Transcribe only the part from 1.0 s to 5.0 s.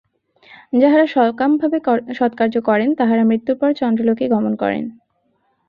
সকামভাবে সৎকার্য করেন, তাঁহারা মৃত্যুর পর চন্দ্রলোকে গমন করেন।